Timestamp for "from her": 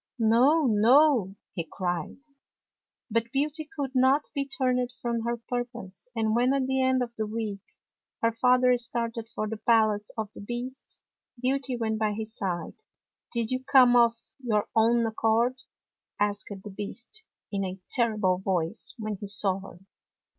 4.99-5.37